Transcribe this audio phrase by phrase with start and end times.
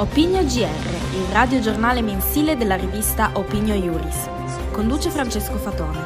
[0.00, 4.28] Opinio GR, il radiogiornale mensile della rivista Opinio Iuris.
[4.70, 5.98] Conduce Francesco Fatone.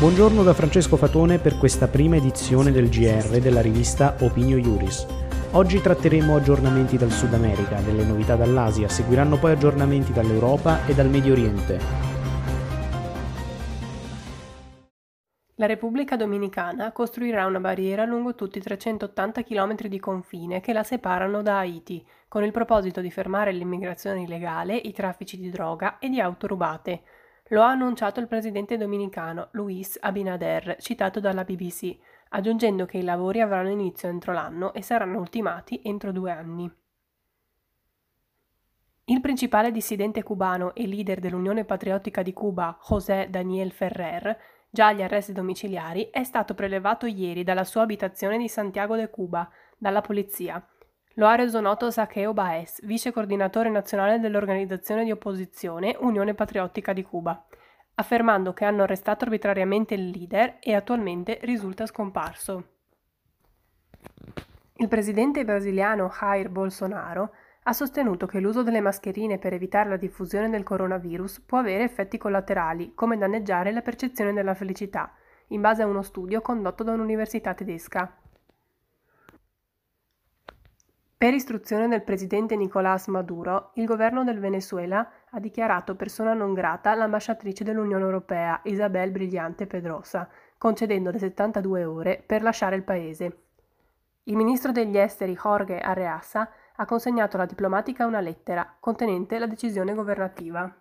[0.00, 5.06] Buongiorno da Francesco Fatone per questa prima edizione del GR della rivista Opinio Iuris.
[5.52, 11.08] Oggi tratteremo aggiornamenti dal Sud America, delle novità dall'Asia, seguiranno poi aggiornamenti dall'Europa e dal
[11.08, 12.07] Medio Oriente.
[15.60, 20.84] La Repubblica Dominicana costruirà una barriera lungo tutti i 380 km di confine che la
[20.84, 26.08] separano da Haiti, con il proposito di fermare l'immigrazione illegale, i traffici di droga e
[26.10, 27.02] di auto rubate.
[27.48, 33.40] Lo ha annunciato il presidente dominicano Luis Abinader, citato dalla BBC, aggiungendo che i lavori
[33.40, 36.72] avranno inizio entro l'anno e saranno ultimati entro due anni.
[39.06, 44.38] Il principale dissidente cubano e leader dell'Unione Patriottica di Cuba, José Daniel Ferrer,
[44.70, 49.48] già agli arresti domiciliari, è stato prelevato ieri dalla sua abitazione di Santiago de Cuba
[49.76, 50.64] dalla polizia.
[51.14, 57.02] Lo ha reso noto Saqueo Baez, vice coordinatore nazionale dell'organizzazione di opposizione Unione Patriottica di
[57.02, 57.44] Cuba,
[57.94, 62.76] affermando che hanno arrestato arbitrariamente il leader e attualmente risulta scomparso.
[64.76, 67.32] Il presidente brasiliano Jair Bolsonaro
[67.68, 72.16] ha sostenuto che l'uso delle mascherine per evitare la diffusione del coronavirus può avere effetti
[72.16, 75.12] collaterali, come danneggiare la percezione della felicità,
[75.48, 78.10] in base a uno studio condotto da un'università tedesca.
[81.18, 86.94] Per istruzione del presidente Nicolás Maduro, il governo del Venezuela ha dichiarato persona non grata
[86.94, 93.42] l'ambasciatrice dell'Unione Europea, Isabel Brigliante Pedrosa, concedendole 72 ore per lasciare il paese.
[94.28, 96.50] Il ministro degli esteri Jorge Arreasa
[96.80, 100.72] ha consegnato alla diplomatica una lettera contenente la decisione governativa.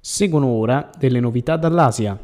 [0.00, 2.18] Seguono ora delle novità dall'Asia.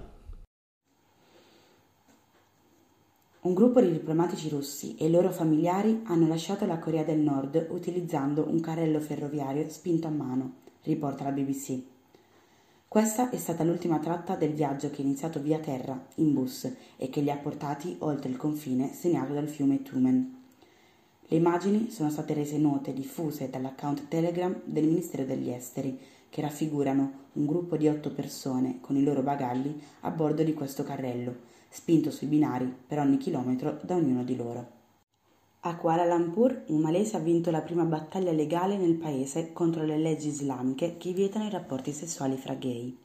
[3.43, 7.69] Un gruppo di diplomatici russi e i loro familiari hanno lasciato la Corea del Nord
[7.71, 11.95] utilizzando un carrello ferroviario spinto a mano, riporta la BBC.
[12.89, 17.11] Questa è stata l'ultima tratta del viaggio che è iniziato via terra, in bus, e
[17.11, 20.43] che li ha portati oltre il confine segnato dal fiume Tumen.
[21.27, 25.99] Le immagini sono state rese note e diffuse dall'account Telegram del Ministero degli Esteri,
[26.31, 30.85] che raffigurano un gruppo di otto persone con i loro bagagli a bordo di questo
[30.85, 31.35] carrello,
[31.69, 34.76] spinto sui binari per ogni chilometro da ognuno di loro.
[35.67, 39.99] A Kuala Lumpur un malese ha vinto la prima battaglia legale nel paese contro le
[39.99, 42.97] leggi islamiche che vietano i rapporti sessuali fra gay.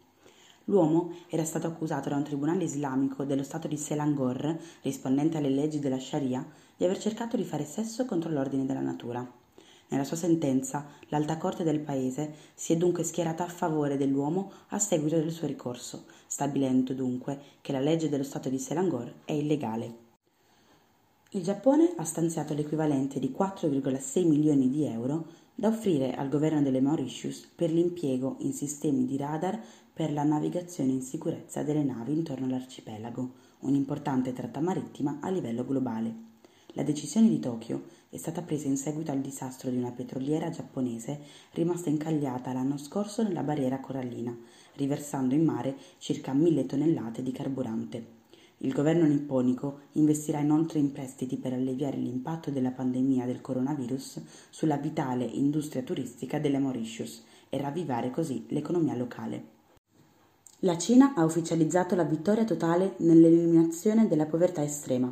[0.65, 5.79] L'uomo era stato accusato da un tribunale islamico dello stato di Selangor, rispondente alle leggi
[5.79, 6.45] della Sharia,
[6.77, 9.27] di aver cercato di fare sesso contro l'ordine della natura.
[9.87, 14.77] Nella sua sentenza, l'alta corte del paese si è dunque schierata a favore dell'uomo a
[14.77, 20.09] seguito del suo ricorso, stabilendo dunque che la legge dello stato di Selangor è illegale.
[21.33, 26.81] Il Giappone ha stanziato l'equivalente di 4,6 milioni di euro da offrire al governo delle
[26.81, 29.57] Mauritius per l'impiego in sistemi di radar
[29.93, 36.13] per la navigazione in sicurezza delle navi intorno all'arcipelago, un'importante tratta marittima a livello globale.
[36.73, 41.21] La decisione di Tokyo è stata presa in seguito al disastro di una petroliera giapponese
[41.53, 44.37] rimasta incagliata l'anno scorso nella barriera corallina,
[44.73, 48.19] riversando in mare circa mille tonnellate di carburante.
[48.63, 54.77] Il governo nipponico investirà inoltre in prestiti per alleviare l'impatto della pandemia del coronavirus sulla
[54.77, 59.59] vitale industria turistica delle Mauritius e ravvivare così l'economia locale.
[60.59, 65.11] La Cina ha ufficializzato la vittoria totale nell'eliminazione della povertà estrema.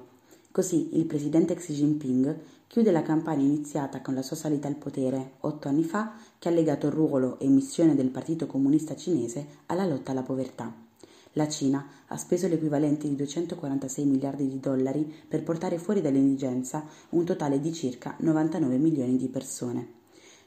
[0.52, 5.32] Così il presidente Xi Jinping chiude la campagna iniziata con la sua salita al potere
[5.40, 9.88] otto anni fa che ha legato il ruolo e missione del Partito Comunista Cinese alla
[9.88, 10.88] lotta alla povertà.
[11.34, 17.24] La Cina ha speso l'equivalente di 246 miliardi di dollari per portare fuori dall'indigenza un
[17.24, 19.98] totale di circa 99 milioni di persone.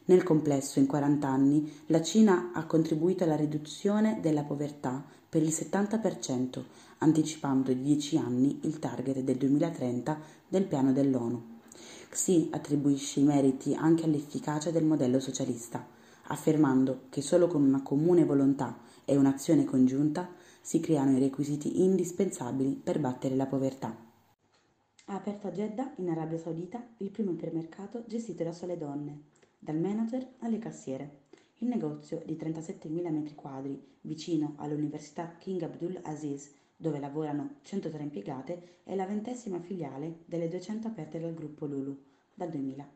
[0.06, 5.50] Nel complesso, in 40 anni, la Cina ha contribuito alla riduzione della povertà per il
[5.50, 6.60] 70%,
[6.98, 11.60] anticipando di 10 anni il target del 2030 del piano dell'ONU.
[12.10, 15.86] Xi attribuisce i meriti anche all'efficacia del modello socialista,
[16.26, 20.28] affermando che solo con una comune volontà e un'azione congiunta
[20.62, 23.94] si creano i requisiti indispensabili per battere la povertà.
[25.06, 29.24] Ha aperto a Jeddah, in Arabia Saudita, il primo ipermercato gestito da sole donne,
[29.58, 31.24] dal manager alle cassiere.
[31.58, 36.50] Il negozio di 37.000 m2 vicino all'Università King Abdul Aziz
[36.82, 41.96] dove lavorano 103 impiegate, è la ventesima filiale delle 200 aperte dal gruppo Lulu
[42.34, 42.90] dal 2000.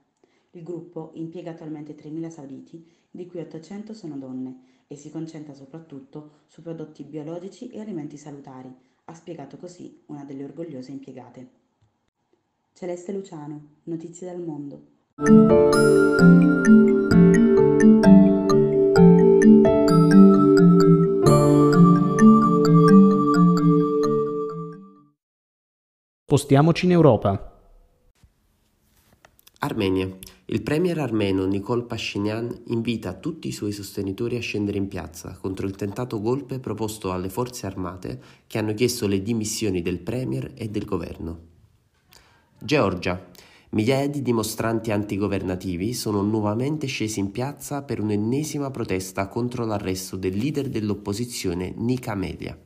[0.50, 6.42] Il gruppo impiega attualmente 3.000 sauditi, di cui 800 sono donne, e si concentra soprattutto
[6.46, 8.72] su prodotti biologici e alimenti salutari,
[9.04, 11.50] ha spiegato così una delle orgogliose impiegate.
[12.72, 14.94] Celeste Luciano, Notizie dal Mondo.
[26.24, 27.52] Spostiamoci in Europa.
[29.60, 30.25] Armenia.
[30.48, 35.66] Il premier armeno Nikol Pashinyan invita tutti i suoi sostenitori a scendere in piazza contro
[35.66, 40.68] il tentato golpe proposto alle forze armate che hanno chiesto le dimissioni del premier e
[40.68, 41.40] del governo.
[42.60, 43.28] Georgia.
[43.70, 50.36] Migliaia di dimostranti antigovernativi sono nuovamente scesi in piazza per un'ennesima protesta contro l'arresto del
[50.36, 52.56] leader dell'opposizione Nika Media.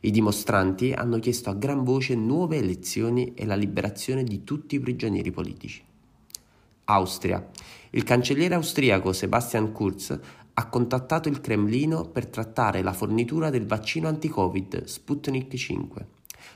[0.00, 4.80] I dimostranti hanno chiesto a gran voce nuove elezioni e la liberazione di tutti i
[4.80, 5.85] prigionieri politici.
[6.86, 7.44] Austria.
[7.90, 10.18] Il cancelliere austriaco Sebastian Kurz
[10.54, 16.06] ha contattato il Cremlino per trattare la fornitura del vaccino anti-Covid Sputnik 5.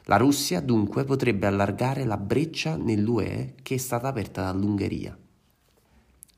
[0.05, 5.17] La Russia dunque potrebbe allargare la breccia nell'UE che è stata aperta dall'Ungheria.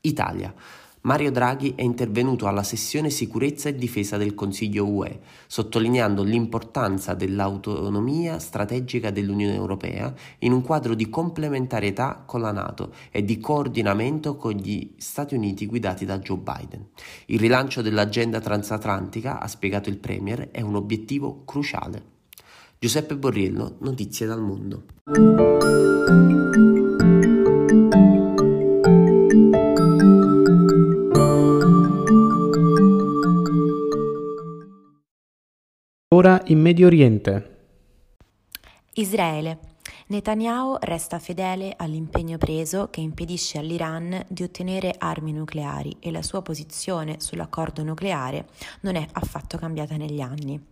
[0.01, 0.53] Italia.
[1.03, 8.39] Mario Draghi è intervenuto alla sessione sicurezza e difesa del Consiglio UE, sottolineando l'importanza dell'autonomia
[8.39, 14.53] strategica dell'Unione Europea in un quadro di complementarietà con la Nato e di coordinamento con
[14.53, 16.87] gli Stati Uniti guidati da Joe Biden.
[17.25, 22.11] Il rilancio dell'agenda transatlantica, ha spiegato il Premier, è un obiettivo cruciale.
[22.79, 24.83] Giuseppe Borriello, Notizie dal Mondo.
[36.13, 37.61] Ora in Medio Oriente.
[38.93, 39.57] Israele.
[40.09, 46.43] Netanyahu resta fedele all'impegno preso che impedisce all'Iran di ottenere armi nucleari e la sua
[46.43, 48.45] posizione sull'accordo nucleare
[48.81, 50.63] non è affatto cambiata negli anni.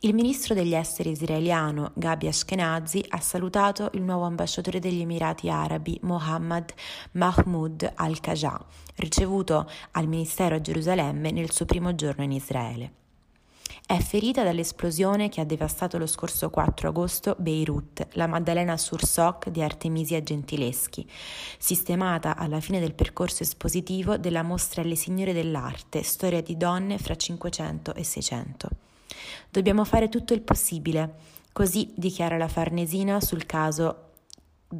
[0.00, 5.98] Il ministro degli esteri israeliano Gabi Ashkenazi ha salutato il nuovo ambasciatore degli Emirati Arabi
[6.02, 6.74] Mohammad
[7.12, 8.62] Mahmoud al-Qajar,
[8.96, 13.00] ricevuto al ministero a Gerusalemme nel suo primo giorno in Israele.
[13.84, 19.60] È ferita dall'esplosione che ha devastato lo scorso 4 agosto Beirut, la Maddalena Sursoc di
[19.60, 21.06] Artemisia Gentileschi,
[21.58, 27.16] sistemata alla fine del percorso espositivo della mostra Le Signore dell'Arte, storia di donne fra
[27.16, 28.68] 500 e 600.
[29.50, 31.16] Dobbiamo fare tutto il possibile,
[31.52, 34.12] così dichiara la Farnesina sul caso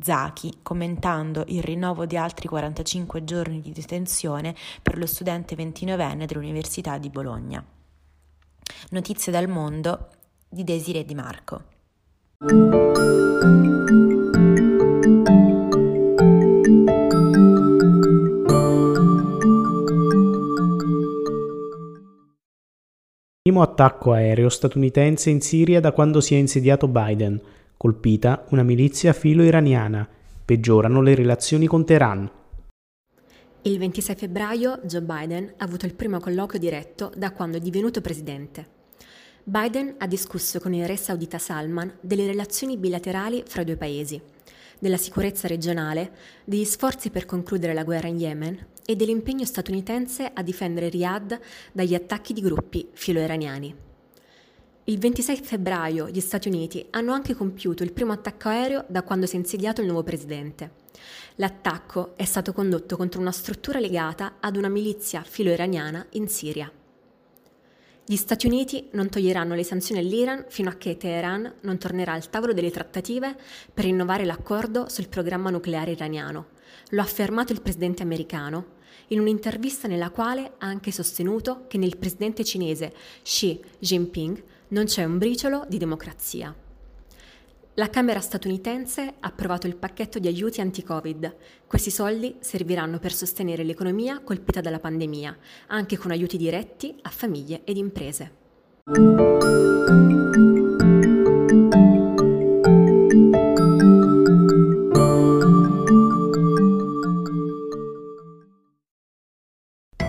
[0.01, 6.97] Zaki, commentando il rinnovo di altri 45 giorni di detenzione per lo studente 29enne dell'Università
[6.97, 7.63] di Bologna.
[8.93, 10.09] Notizie dal mondo
[10.51, 11.63] di Desiree Di Marco.
[23.41, 27.41] Primo attacco aereo statunitense in Siria da quando si è insediato Biden.
[27.79, 30.07] Colpita una milizia filo-iraniana.
[30.45, 32.31] Peggiorano le relazioni con Teheran.
[33.63, 38.03] Il 26 febbraio Joe Biden ha avuto il primo colloquio diretto da quando è divenuto
[38.03, 38.72] presidente.
[39.45, 44.21] Biden ha discusso con il re saudita Salman delle relazioni bilaterali fra i due paesi,
[44.79, 46.13] della sicurezza regionale,
[46.45, 51.41] degli sforzi per concludere la guerra in Yemen e dell'impegno statunitense a difendere Riyadh
[51.73, 53.75] dagli attacchi di gruppi filo-iraniani.
[54.85, 59.27] Il 26 febbraio gli Stati Uniti hanno anche compiuto il primo attacco aereo da quando
[59.27, 60.71] si è insediato il nuovo presidente.
[61.37, 66.71] L'attacco è stato condotto contro una struttura legata ad una milizia filo-iraniana in Siria.
[68.05, 72.29] Gli Stati Uniti non toglieranno le sanzioni all'Iran fino a che Teheran non tornerà al
[72.29, 73.37] tavolo delle trattative
[73.73, 76.49] per rinnovare l'accordo sul programma nucleare iraniano.
[76.91, 81.97] Lo ha affermato il presidente americano in un'intervista nella quale ha anche sostenuto che nel
[81.97, 82.93] presidente cinese
[83.23, 86.53] Xi Jinping non c'è un briciolo di democrazia.
[87.77, 91.37] La Camera statunitense ha approvato il pacchetto di aiuti anti-Covid.
[91.67, 95.35] Questi soldi serviranno per sostenere l'economia colpita dalla pandemia,
[95.69, 98.33] anche con aiuti diretti a famiglie ed imprese.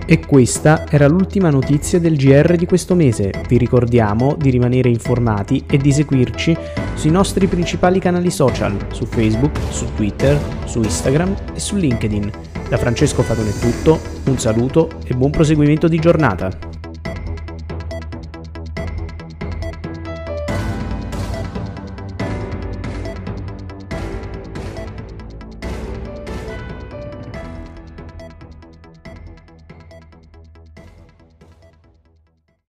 [0.05, 3.31] E questa era l'ultima notizia del GR di questo mese.
[3.47, 6.57] Vi ricordiamo di rimanere informati e di seguirci
[6.95, 12.31] sui nostri principali canali social, su Facebook, su Twitter, su Instagram e su LinkedIn.
[12.69, 16.72] Da Francesco Fatone è tutto, un saluto e buon proseguimento di giornata.